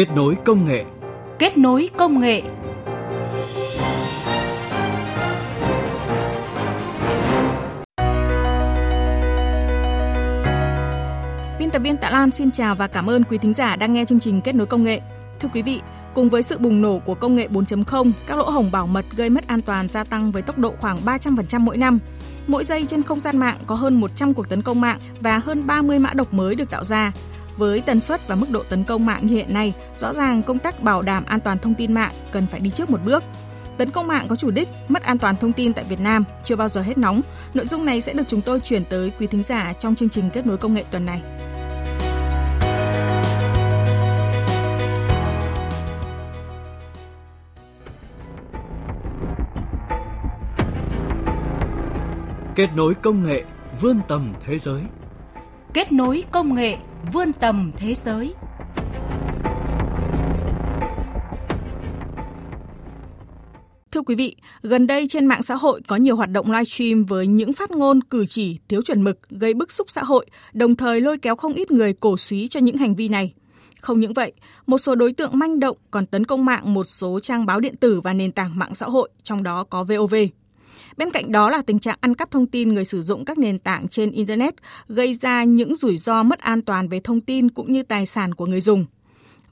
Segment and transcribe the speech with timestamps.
[0.00, 0.84] Kết nối công nghệ.
[1.38, 2.42] Kết nối công nghệ.
[11.58, 14.04] Biên tập viên Tạ Lan xin chào và cảm ơn quý thính giả đang nghe
[14.04, 15.00] chương trình Kết nối công nghệ.
[15.40, 15.80] Thưa quý vị,
[16.14, 19.30] cùng với sự bùng nổ của công nghệ 4.0, các lỗ hổng bảo mật gây
[19.30, 21.98] mất an toàn gia tăng với tốc độ khoảng 300% mỗi năm.
[22.46, 25.66] Mỗi giây trên không gian mạng có hơn 100 cuộc tấn công mạng và hơn
[25.66, 27.12] 30 mã độc mới được tạo ra.
[27.60, 30.58] Với tần suất và mức độ tấn công mạng như hiện nay, rõ ràng công
[30.58, 33.24] tác bảo đảm an toàn thông tin mạng cần phải đi trước một bước.
[33.78, 36.56] Tấn công mạng có chủ đích mất an toàn thông tin tại Việt Nam chưa
[36.56, 37.20] bao giờ hết nóng.
[37.54, 40.30] Nội dung này sẽ được chúng tôi chuyển tới quý thính giả trong chương trình
[40.30, 41.22] kết nối công nghệ tuần này.
[52.54, 53.44] Kết nối công nghệ
[53.80, 54.80] vươn tầm thế giới.
[55.74, 56.76] Kết nối công nghệ
[57.12, 58.34] vươn tầm thế giới.
[63.92, 67.26] Thưa quý vị, gần đây trên mạng xã hội có nhiều hoạt động livestream với
[67.26, 71.00] những phát ngôn cử chỉ thiếu chuẩn mực gây bức xúc xã hội, đồng thời
[71.00, 73.34] lôi kéo không ít người cổ suý cho những hành vi này.
[73.80, 74.32] Không những vậy,
[74.66, 77.76] một số đối tượng manh động còn tấn công mạng một số trang báo điện
[77.76, 80.14] tử và nền tảng mạng xã hội, trong đó có VOV.
[80.96, 83.58] Bên cạnh đó là tình trạng ăn cắp thông tin người sử dụng các nền
[83.58, 84.54] tảng trên Internet
[84.88, 88.34] gây ra những rủi ro mất an toàn về thông tin cũng như tài sản
[88.34, 88.84] của người dùng.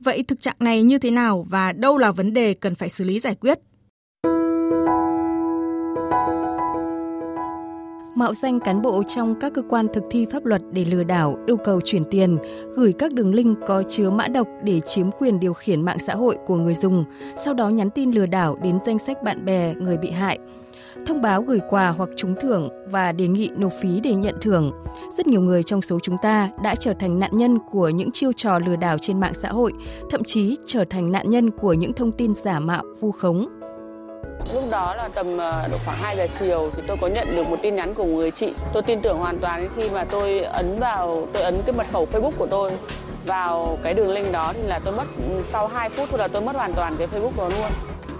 [0.00, 3.04] Vậy thực trạng này như thế nào và đâu là vấn đề cần phải xử
[3.04, 3.58] lý giải quyết?
[8.18, 11.38] mạo danh cán bộ trong các cơ quan thực thi pháp luật để lừa đảo,
[11.46, 12.38] yêu cầu chuyển tiền,
[12.76, 16.14] gửi các đường link có chứa mã độc để chiếm quyền điều khiển mạng xã
[16.14, 17.04] hội của người dùng,
[17.44, 20.38] sau đó nhắn tin lừa đảo đến danh sách bạn bè người bị hại
[21.06, 24.72] thông báo gửi quà hoặc trúng thưởng và đề nghị nộp phí để nhận thưởng.
[25.16, 28.32] Rất nhiều người trong số chúng ta đã trở thành nạn nhân của những chiêu
[28.36, 29.72] trò lừa đảo trên mạng xã hội,
[30.10, 33.48] thậm chí trở thành nạn nhân của những thông tin giả mạo, vu khống.
[34.54, 37.46] Lúc đó là tầm ờ, độ khoảng 2 giờ chiều thì tôi có nhận được
[37.46, 38.52] một tin nhắn của người chị.
[38.72, 42.06] Tôi tin tưởng hoàn toàn khi mà tôi ấn vào, tôi ấn cái mật khẩu
[42.12, 42.70] Facebook của tôi
[43.26, 45.04] vào cái đường link đó thì là tôi mất
[45.42, 47.70] sau 2 phút thôi là tôi mất hoàn toàn cái Facebook đó luôn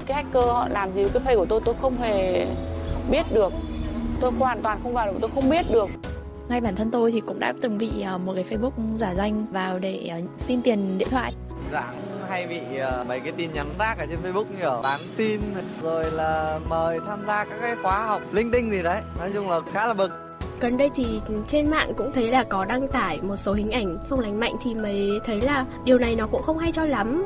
[0.09, 2.47] cái hacker họ làm gì cái face của tôi tôi không hề
[3.11, 3.53] biết được.
[4.21, 5.89] Tôi hoàn toàn không vào được tôi không biết được.
[6.49, 9.47] Ngay bản thân tôi thì cũng đã từng bị ờ, một cái Facebook giả danh
[9.51, 11.33] vào để ờ, xin tiền điện thoại.
[11.73, 15.01] Dạng hay bị ờ, mấy cái tin nhắn rác ở trên Facebook như kiểu bán
[15.17, 15.41] xin
[15.83, 19.01] rồi là mời tham gia các cái khóa học linh tinh gì đấy.
[19.19, 20.11] Nói chung là khá là bực.
[20.61, 23.99] Gần đây thì trên mạng cũng thấy là có đăng tải một số hình ảnh
[24.09, 27.25] không lành mạnh thì mới thấy là điều này nó cũng không hay cho lắm.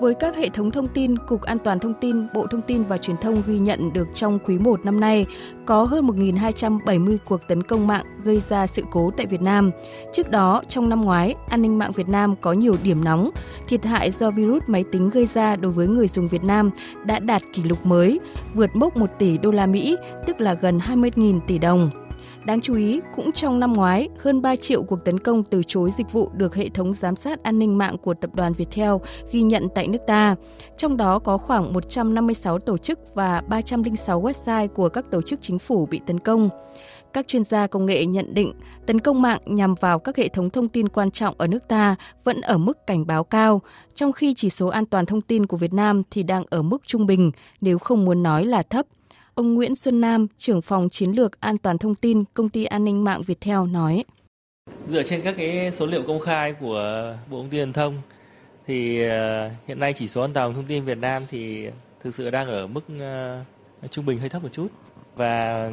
[0.00, 2.98] Với các hệ thống thông tin, Cục An toàn Thông tin, Bộ Thông tin và
[2.98, 5.26] Truyền thông ghi nhận được trong quý 1 năm nay
[5.66, 9.70] có hơn 1.270 cuộc tấn công mạng gây ra sự cố tại Việt Nam.
[10.12, 13.30] Trước đó, trong năm ngoái, an ninh mạng Việt Nam có nhiều điểm nóng,
[13.68, 16.70] thiệt hại do virus máy tính gây ra đối với người dùng Việt Nam
[17.04, 18.20] đã đạt kỷ lục mới,
[18.54, 19.96] vượt mốc 1 tỷ đô la Mỹ,
[20.26, 21.99] tức là gần 20.000 tỷ đồng.
[22.44, 25.90] Đáng chú ý, cũng trong năm ngoái, hơn 3 triệu cuộc tấn công từ chối
[25.96, 28.92] dịch vụ được hệ thống giám sát an ninh mạng của tập đoàn Viettel
[29.32, 30.36] ghi nhận tại nước ta.
[30.76, 35.58] Trong đó có khoảng 156 tổ chức và 306 website của các tổ chức chính
[35.58, 36.48] phủ bị tấn công.
[37.12, 38.52] Các chuyên gia công nghệ nhận định
[38.86, 41.96] tấn công mạng nhằm vào các hệ thống thông tin quan trọng ở nước ta
[42.24, 43.62] vẫn ở mức cảnh báo cao,
[43.94, 46.82] trong khi chỉ số an toàn thông tin của Việt Nam thì đang ở mức
[46.86, 47.30] trung bình,
[47.60, 48.86] nếu không muốn nói là thấp–
[49.40, 52.84] Ông Nguyễn Xuân Nam, trưởng phòng chiến lược an toàn thông tin công ty an
[52.84, 54.04] ninh mạng Viettel nói.
[54.88, 58.02] Dựa trên các cái số liệu công khai của Bộ Thông tin Truyền thông
[58.66, 61.68] thì ờ, hiện nay chỉ số an toàn thông tin Việt Nam thì
[62.02, 64.68] thực sự đang ở mức uh, trung bình hơi thấp một chút
[65.16, 65.70] và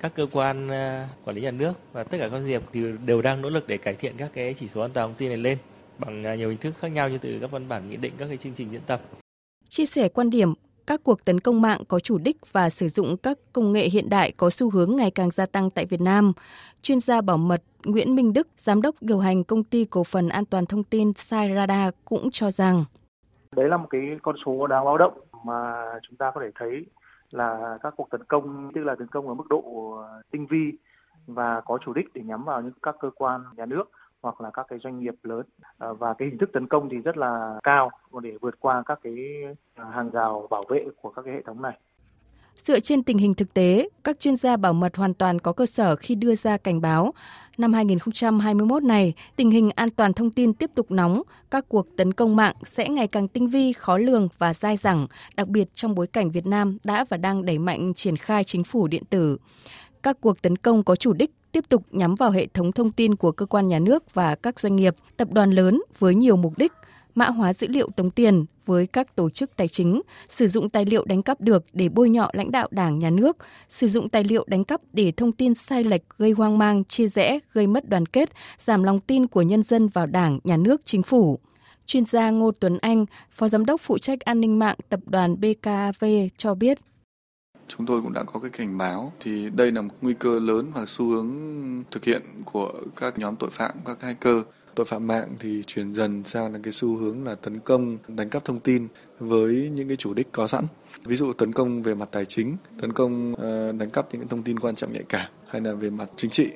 [0.00, 2.80] các cơ quan uh, quản lý nhà nước và tất cả các doanh nghiệp thì
[3.06, 5.28] đều đang nỗ lực để cải thiện các cái chỉ số an toàn thông tin
[5.28, 5.58] này lên
[5.98, 8.36] bằng nhiều hình thức khác nhau như từ các văn bản nghị định các cái
[8.36, 9.02] chương trình diễn tập.
[9.68, 10.54] Chia sẻ quan điểm,
[10.88, 14.10] các cuộc tấn công mạng có chủ đích và sử dụng các công nghệ hiện
[14.10, 16.32] đại có xu hướng ngày càng gia tăng tại Việt Nam.
[16.82, 20.28] Chuyên gia bảo mật Nguyễn Minh Đức, giám đốc điều hành công ty cổ phần
[20.28, 22.84] an toàn thông tin Sairada cũng cho rằng
[23.56, 26.86] Đấy là một cái con số đáng báo động mà chúng ta có thể thấy
[27.30, 29.94] là các cuộc tấn công tức là tấn công ở mức độ
[30.30, 30.72] tinh vi
[31.26, 33.90] và có chủ đích để nhắm vào những các cơ quan nhà nước
[34.22, 35.46] hoặc là các cái doanh nghiệp lớn
[35.78, 37.90] ờ, và cái hình thức tấn công thì rất là cao
[38.22, 39.14] để vượt qua các cái
[39.76, 41.78] ờ, hàng rào bảo vệ của các cái hệ thống này.
[42.54, 45.66] Dựa trên tình hình thực tế, các chuyên gia bảo mật hoàn toàn có cơ
[45.66, 47.12] sở khi đưa ra cảnh báo
[47.58, 52.12] năm 2021 này, tình hình an toàn thông tin tiếp tục nóng, các cuộc tấn
[52.12, 55.06] công mạng sẽ ngày càng tinh vi, khó lường và dai dẳng,
[55.36, 58.64] đặc biệt trong bối cảnh Việt Nam đã và đang đẩy mạnh triển khai chính
[58.64, 59.38] phủ điện tử.
[60.02, 63.14] Các cuộc tấn công có chủ đích tiếp tục nhắm vào hệ thống thông tin
[63.14, 66.58] của cơ quan nhà nước và các doanh nghiệp, tập đoàn lớn với nhiều mục
[66.58, 66.72] đích,
[67.14, 70.84] mã hóa dữ liệu tống tiền với các tổ chức tài chính, sử dụng tài
[70.84, 73.36] liệu đánh cắp được để bôi nhọ lãnh đạo Đảng, Nhà nước,
[73.68, 77.08] sử dụng tài liệu đánh cắp để thông tin sai lệch gây hoang mang, chia
[77.08, 80.80] rẽ, gây mất đoàn kết, giảm lòng tin của nhân dân vào Đảng, Nhà nước,
[80.84, 81.38] Chính phủ.
[81.86, 85.36] Chuyên gia Ngô Tuấn Anh, Phó Giám đốc phụ trách an ninh mạng tập đoàn
[85.40, 86.04] BKAV
[86.36, 86.78] cho biết.
[87.68, 90.70] Chúng tôi cũng đã có cái cảnh báo thì đây là một nguy cơ lớn
[90.74, 91.28] và xu hướng
[91.90, 94.36] thực hiện của các nhóm tội phạm, các hacker.
[94.74, 98.30] Tội phạm mạng thì chuyển dần sang là cái xu hướng là tấn công, đánh
[98.30, 98.88] cắp thông tin
[99.18, 100.64] với những cái chủ đích có sẵn.
[101.04, 104.28] Ví dụ tấn công về mặt tài chính, tấn công ờ, đánh cắp những cái
[104.30, 106.48] thông tin quan trọng nhạy cảm hay là về mặt chính trị.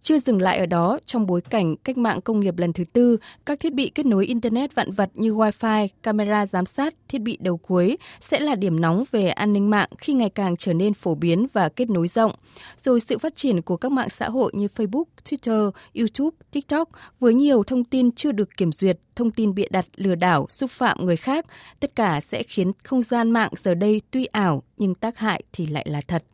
[0.00, 3.16] Chưa dừng lại ở đó, trong bối cảnh cách mạng công nghiệp lần thứ tư,
[3.46, 7.38] các thiết bị kết nối Internet vạn vật như Wi-Fi, camera giám sát, thiết bị
[7.40, 10.94] đầu cuối sẽ là điểm nóng về an ninh mạng khi ngày càng trở nên
[10.94, 12.32] phổ biến và kết nối rộng.
[12.76, 16.88] Rồi sự phát triển của các mạng xã hội như Facebook, Twitter, YouTube, TikTok
[17.20, 20.70] với nhiều thông tin chưa được kiểm duyệt, thông tin bịa đặt, lừa đảo, xúc
[20.70, 21.46] phạm người khác,
[21.80, 25.66] tất cả sẽ khiến không gian mạng giờ đây tuy ảo nhưng tác hại thì
[25.66, 26.24] lại là thật.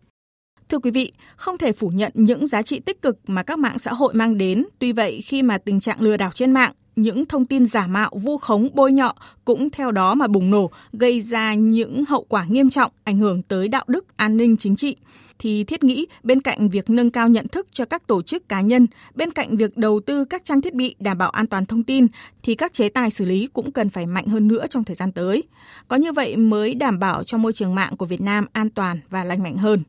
[0.69, 3.79] Thưa quý vị, không thể phủ nhận những giá trị tích cực mà các mạng
[3.79, 4.65] xã hội mang đến.
[4.79, 8.11] Tuy vậy, khi mà tình trạng lừa đảo trên mạng, những thông tin giả mạo,
[8.23, 9.15] vu khống, bôi nhọ
[9.45, 13.43] cũng theo đó mà bùng nổ, gây ra những hậu quả nghiêm trọng, ảnh hưởng
[13.43, 14.97] tới đạo đức, an ninh chính trị.
[15.39, 18.61] Thì thiết nghĩ bên cạnh việc nâng cao nhận thức cho các tổ chức cá
[18.61, 21.85] nhân, bên cạnh việc đầu tư các trang thiết bị đảm bảo an toàn thông
[21.85, 22.07] tin,
[22.43, 25.13] thì các chế tài xử lý cũng cần phải mạnh hơn nữa trong thời gian
[25.13, 25.43] tới.
[25.89, 29.01] Có như vậy mới đảm bảo cho môi trường mạng của Việt Nam an toàn
[29.11, 29.83] và lành mạnh hơn.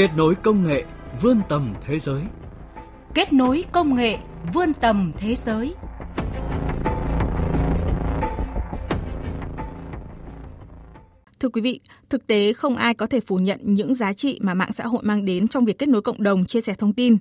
[0.00, 0.84] Kết nối công nghệ
[1.22, 2.20] vươn tầm thế giới.
[3.14, 4.18] Kết nối công nghệ
[4.54, 5.74] vươn tầm thế giới.
[11.40, 11.80] Thưa quý vị,
[12.10, 15.02] thực tế không ai có thể phủ nhận những giá trị mà mạng xã hội
[15.04, 17.16] mang đến trong việc kết nối cộng đồng, chia sẻ thông tin.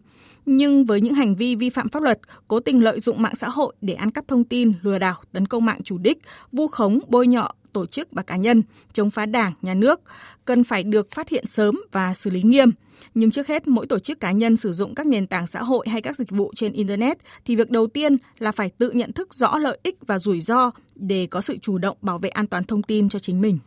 [0.46, 3.50] Nhưng với những hành vi vi phạm pháp luật, cố tình lợi dụng mạng xã
[3.50, 6.18] hội để ăn cắp thông tin, lừa đảo, tấn công mạng chủ đích,
[6.52, 8.64] vu khống, bôi nhọ, tổ chức và cá nhân,
[8.94, 10.02] chống phá đảng, nhà nước,
[10.46, 12.72] cần phải được phát hiện sớm và xử lý nghiêm.
[13.14, 15.90] Nhưng trước hết, mỗi tổ chức cá nhân sử dụng các nền tảng xã hội
[15.90, 19.34] hay các dịch vụ trên Internet thì việc đầu tiên là phải tự nhận thức
[19.34, 22.64] rõ lợi ích và rủi ro để có sự chủ động bảo vệ an toàn
[22.64, 23.58] thông tin cho chính mình.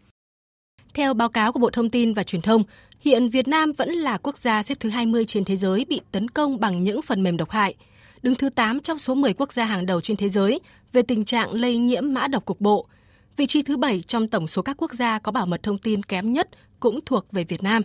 [0.94, 2.62] Theo báo cáo của Bộ Thông tin và Truyền thông,
[3.00, 6.28] hiện Việt Nam vẫn là quốc gia xếp thứ 20 trên thế giới bị tấn
[6.28, 7.74] công bằng những phần mềm độc hại,
[8.22, 10.60] đứng thứ 8 trong số 10 quốc gia hàng đầu trên thế giới
[10.92, 12.86] về tình trạng lây nhiễm mã độc cục bộ.
[13.36, 16.02] Vị trí thứ bảy trong tổng số các quốc gia có bảo mật thông tin
[16.02, 16.48] kém nhất
[16.80, 17.82] cũng thuộc về Việt Nam.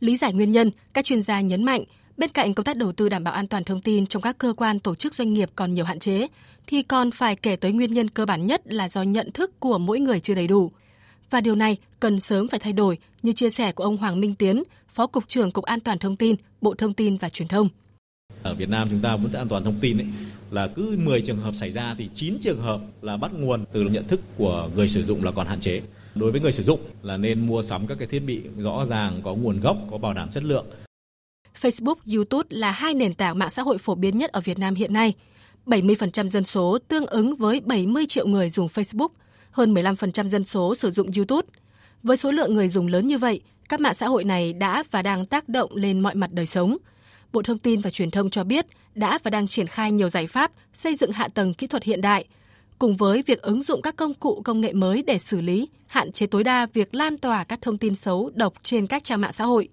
[0.00, 1.84] Lý giải nguyên nhân, các chuyên gia nhấn mạnh,
[2.16, 4.54] bên cạnh công tác đầu tư đảm bảo an toàn thông tin trong các cơ
[4.56, 6.26] quan tổ chức doanh nghiệp còn nhiều hạn chế,
[6.66, 9.78] thì còn phải kể tới nguyên nhân cơ bản nhất là do nhận thức của
[9.78, 10.70] mỗi người chưa đầy đủ.
[11.30, 14.34] Và điều này cần sớm phải thay đổi, như chia sẻ của ông Hoàng Minh
[14.34, 17.68] Tiến, Phó Cục trưởng Cục An toàn Thông tin, Bộ Thông tin và Truyền thông.
[18.42, 20.06] Ở Việt Nam chúng ta muốn an toàn thông tin ấy,
[20.50, 23.82] là cứ 10 trường hợp xảy ra thì 9 trường hợp là bắt nguồn từ
[23.82, 25.80] nhận thức của người sử dụng là còn hạn chế.
[26.14, 29.20] Đối với người sử dụng là nên mua sắm các cái thiết bị rõ ràng,
[29.24, 30.66] có nguồn gốc, có bảo đảm chất lượng.
[31.60, 34.74] Facebook, YouTube là hai nền tảng mạng xã hội phổ biến nhất ở Việt Nam
[34.74, 35.14] hiện nay.
[35.66, 39.08] 70% dân số tương ứng với 70 triệu người dùng Facebook,
[39.50, 41.48] hơn 15% dân số sử dụng YouTube.
[42.02, 45.02] Với số lượng người dùng lớn như vậy, các mạng xã hội này đã và
[45.02, 46.76] đang tác động lên mọi mặt đời sống–
[47.32, 50.26] Bộ Thông tin và Truyền thông cho biết đã và đang triển khai nhiều giải
[50.26, 52.24] pháp xây dựng hạ tầng kỹ thuật hiện đại,
[52.78, 56.12] cùng với việc ứng dụng các công cụ công nghệ mới để xử lý, hạn
[56.12, 59.32] chế tối đa việc lan tỏa các thông tin xấu độc trên các trang mạng
[59.32, 59.68] xã hội.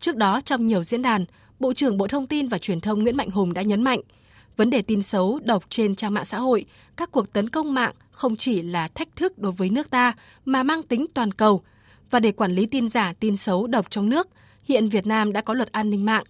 [0.00, 1.24] Trước đó, trong nhiều diễn đàn,
[1.60, 4.00] Bộ trưởng Bộ Thông tin và Truyền thông Nguyễn Mạnh Hùng đã nhấn mạnh,
[4.56, 6.64] vấn đề tin xấu độc trên trang mạng xã hội,
[6.96, 10.12] các cuộc tấn công mạng không chỉ là thách thức đối với nước ta
[10.44, 11.62] mà mang tính toàn cầu.
[12.10, 14.28] Và để quản lý tin giả, tin xấu độc trong nước,
[14.64, 16.24] hiện Việt Nam đã có luật an ninh mạng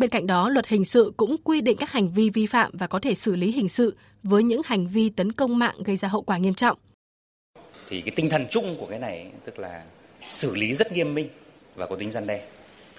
[0.00, 2.86] Bên cạnh đó, luật hình sự cũng quy định các hành vi vi phạm và
[2.86, 6.08] có thể xử lý hình sự với những hành vi tấn công mạng gây ra
[6.08, 6.78] hậu quả nghiêm trọng.
[7.88, 9.84] Thì cái tinh thần chung của cái này tức là
[10.30, 11.28] xử lý rất nghiêm minh
[11.74, 12.42] và có tính gian đe.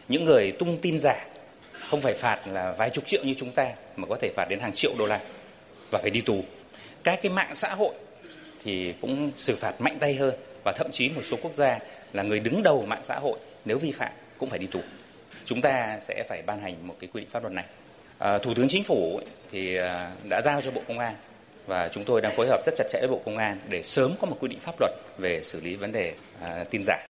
[0.08, 1.26] Những người tung tin giả
[1.90, 4.60] không phải phạt là vài chục triệu như chúng ta mà có thể phạt đến
[4.60, 5.20] hàng triệu đô la
[5.92, 6.44] và phải đi tù.
[7.04, 7.94] Các cái mạng xã hội
[8.64, 11.80] thì cũng xử phạt mạnh tay hơn và thậm chí một số quốc gia
[12.14, 14.80] là người đứng đầu mạng xã hội nếu vi phạm cũng phải đi tù
[15.46, 17.66] chúng ta sẽ phải ban hành một cái quy định pháp luật này.
[18.18, 19.22] À, Thủ tướng Chính phủ
[19.52, 21.16] thì à, đã giao cho Bộ Công an
[21.68, 24.12] và chúng tôi đang phối hợp rất chặt chẽ với Bộ Công an để sớm
[24.22, 27.06] có một quy định pháp luật về xử lý vấn đề à, tin giả.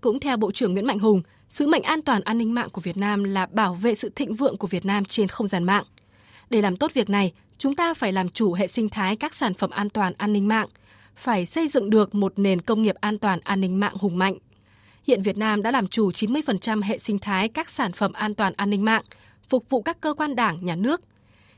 [0.00, 2.80] Cũng theo Bộ trưởng Nguyễn Mạnh Hùng, sứ mệnh an toàn an ninh mạng của
[2.80, 5.84] Việt Nam là bảo vệ sự thịnh vượng của Việt Nam trên không gian mạng.
[6.50, 9.54] Để làm tốt việc này, chúng ta phải làm chủ hệ sinh thái các sản
[9.54, 10.68] phẩm an toàn an ninh mạng,
[11.16, 14.38] phải xây dựng được một nền công nghiệp an toàn an ninh mạng hùng mạnh
[15.06, 18.52] Hiện Việt Nam đã làm chủ 90% hệ sinh thái các sản phẩm an toàn
[18.56, 19.02] an ninh mạng,
[19.48, 21.00] phục vụ các cơ quan đảng, nhà nước.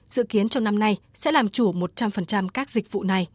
[0.08, 3.28] Dự kiến trong năm nay sẽ làm chủ 100% các dịch vụ này.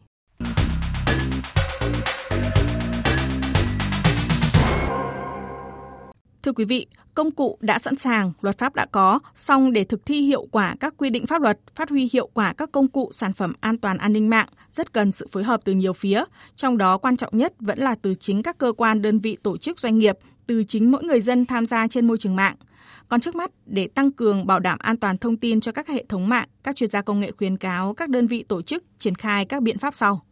[6.44, 10.06] Thưa quý vị, công cụ đã sẵn sàng, luật pháp đã có, song để thực
[10.06, 13.10] thi hiệu quả các quy định pháp luật, phát huy hiệu quả các công cụ
[13.12, 16.24] sản phẩm an toàn an ninh mạng rất cần sự phối hợp từ nhiều phía,
[16.56, 19.56] trong đó quan trọng nhất vẫn là từ chính các cơ quan, đơn vị, tổ
[19.56, 22.56] chức doanh nghiệp, từ chính mỗi người dân tham gia trên môi trường mạng.
[23.08, 26.04] Còn trước mắt, để tăng cường bảo đảm an toàn thông tin cho các hệ
[26.08, 29.14] thống mạng, các chuyên gia công nghệ khuyến cáo các đơn vị tổ chức triển
[29.14, 30.24] khai các biện pháp sau.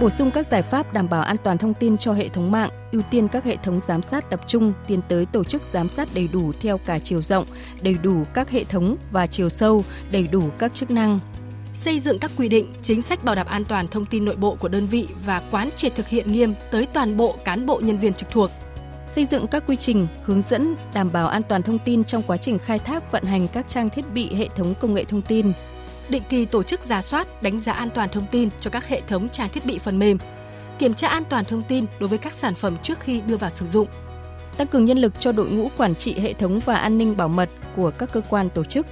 [0.00, 2.70] Bổ sung các giải pháp đảm bảo an toàn thông tin cho hệ thống mạng,
[2.92, 6.08] ưu tiên các hệ thống giám sát tập trung, tiến tới tổ chức giám sát
[6.14, 7.46] đầy đủ theo cả chiều rộng,
[7.82, 11.20] đầy đủ các hệ thống và chiều sâu, đầy đủ các chức năng.
[11.74, 14.54] Xây dựng các quy định, chính sách bảo đảm an toàn thông tin nội bộ
[14.54, 17.98] của đơn vị và quán triệt thực hiện nghiêm tới toàn bộ cán bộ nhân
[17.98, 18.50] viên trực thuộc.
[19.08, 22.36] Xây dựng các quy trình, hướng dẫn đảm bảo an toàn thông tin trong quá
[22.36, 25.52] trình khai thác vận hành các trang thiết bị hệ thống công nghệ thông tin,
[26.10, 29.00] định kỳ tổ chức giả soát, đánh giá an toàn thông tin cho các hệ
[29.00, 30.18] thống trang thiết bị phần mềm,
[30.78, 33.50] kiểm tra an toàn thông tin đối với các sản phẩm trước khi đưa vào
[33.50, 33.88] sử dụng,
[34.56, 37.28] tăng cường nhân lực cho đội ngũ quản trị hệ thống và an ninh bảo
[37.28, 38.86] mật của các cơ quan tổ chức,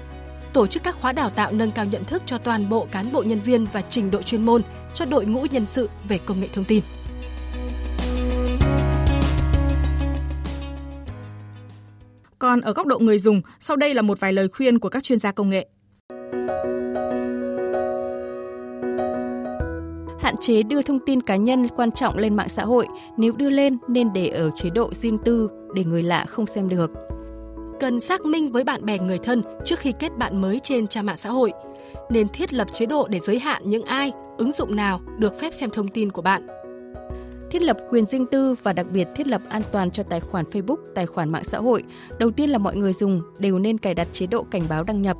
[0.53, 3.23] tổ chức các khóa đào tạo nâng cao nhận thức cho toàn bộ cán bộ
[3.23, 4.63] nhân viên và trình độ chuyên môn
[4.95, 6.83] cho đội ngũ nhân sự về công nghệ thông tin.
[12.39, 15.05] Còn ở góc độ người dùng, sau đây là một vài lời khuyên của các
[15.05, 15.69] chuyên gia công nghệ.
[20.37, 23.50] Hạn chế đưa thông tin cá nhân quan trọng lên mạng xã hội, nếu đưa
[23.50, 26.90] lên nên để ở chế độ riêng tư để người lạ không xem được.
[27.81, 31.07] Cần xác minh với bạn bè người thân trước khi kết bạn mới trên trang
[31.07, 31.52] mạng xã hội.
[32.11, 35.55] Nên thiết lập chế độ để giới hạn những ai, ứng dụng nào được phép
[35.55, 36.47] xem thông tin của bạn
[37.50, 40.45] thiết lập quyền riêng tư và đặc biệt thiết lập an toàn cho tài khoản
[40.45, 41.83] Facebook, tài khoản mạng xã hội.
[42.19, 45.03] Đầu tiên là mọi người dùng đều nên cài đặt chế độ cảnh báo đăng
[45.03, 45.17] nhập.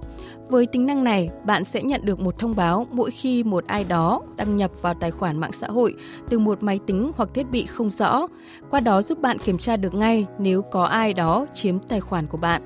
[0.49, 3.85] Với tính năng này, bạn sẽ nhận được một thông báo mỗi khi một ai
[3.85, 5.95] đó đăng nhập vào tài khoản mạng xã hội
[6.29, 8.27] từ một máy tính hoặc thiết bị không rõ.
[8.71, 12.27] Qua đó giúp bạn kiểm tra được ngay nếu có ai đó chiếm tài khoản
[12.27, 12.63] của bạn.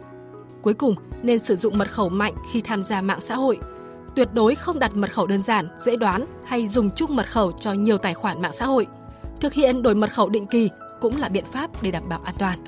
[0.63, 3.59] Cuối cùng, nên sử dụng mật khẩu mạnh khi tham gia mạng xã hội.
[4.17, 7.53] Tuyệt đối không đặt mật khẩu đơn giản, dễ đoán hay dùng chung mật khẩu
[7.53, 8.87] cho nhiều tài khoản mạng xã hội–
[9.41, 10.71] Thực hiện đổi mật khẩu định kỳ
[11.01, 12.59] cũng là biện pháp để đảm bảo an toàn.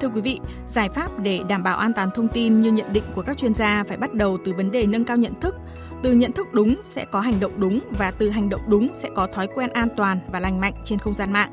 [0.00, 3.04] Thưa quý vị, giải pháp để đảm bảo an toàn thông tin như nhận định
[3.14, 5.54] của các chuyên gia phải bắt đầu từ vấn đề nâng cao nhận thức.
[6.02, 9.08] Từ nhận thức đúng sẽ có hành động đúng và từ hành động đúng sẽ
[9.14, 11.50] có thói quen an toàn và lành mạnh trên không gian mạng.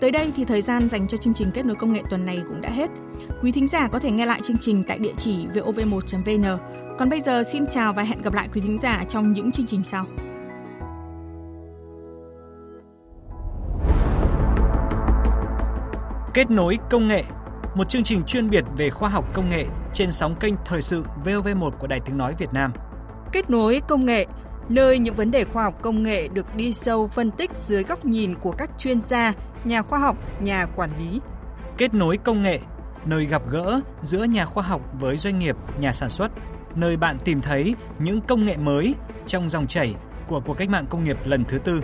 [0.00, 2.42] Tới đây thì thời gian dành cho chương trình kết nối công nghệ tuần này
[2.48, 2.90] cũng đã hết.
[3.42, 6.58] Quý thính giả có thể nghe lại chương trình tại địa chỉ vov1.vn
[6.98, 9.66] còn bây giờ xin chào và hẹn gặp lại quý thính giả trong những chương
[9.66, 10.04] trình sau.
[16.34, 17.24] Kết nối công nghệ,
[17.74, 21.02] một chương trình chuyên biệt về khoa học công nghệ trên sóng kênh Thời sự
[21.24, 22.72] VOV1 của Đài Tiếng Nói Việt Nam.
[23.32, 24.26] Kết nối công nghệ,
[24.68, 28.04] nơi những vấn đề khoa học công nghệ được đi sâu phân tích dưới góc
[28.04, 29.32] nhìn của các chuyên gia,
[29.66, 31.20] nhà khoa học, nhà quản lý.
[31.78, 32.58] Kết nối công nghệ,
[33.04, 36.30] nơi gặp gỡ giữa nhà khoa học với doanh nghiệp, nhà sản xuất–
[36.76, 38.94] nơi bạn tìm thấy những công nghệ mới
[39.26, 39.94] trong dòng chảy
[40.26, 41.82] của cuộc cách mạng công nghiệp lần thứ tư.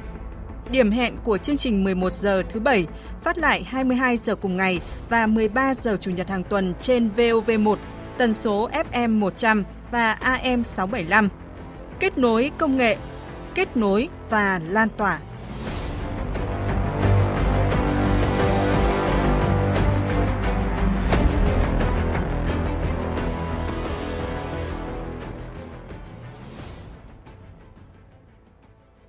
[0.70, 2.86] Điểm hẹn của chương trình 11 giờ thứ bảy
[3.22, 7.76] phát lại 22 giờ cùng ngày và 13 giờ chủ nhật hàng tuần trên VOV1,
[8.18, 11.28] tần số FM 100 và AM 675.
[12.00, 12.96] Kết nối công nghệ,
[13.54, 15.18] kết nối và lan tỏa